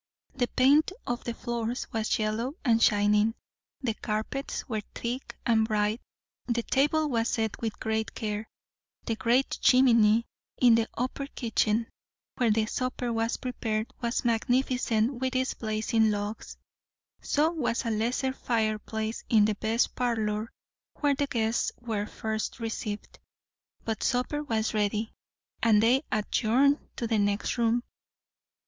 [0.33, 3.35] The paint of the floors was yellow and shining;
[3.81, 6.01] the carpets were thick and bright;
[6.47, 8.49] the table was set with great care;
[9.05, 10.25] the great chimney
[10.59, 11.87] in the upper kitchen
[12.37, 16.57] where the supper was prepared, was magnificent with its blazing logs.
[17.21, 20.51] So was a lesser fireplace in the best parlour,
[20.95, 23.19] where the guests were first received;
[23.85, 25.13] but supper was ready,
[25.61, 27.83] and they adjourned to the next room.